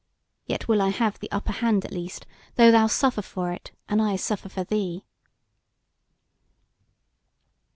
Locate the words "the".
1.19-1.31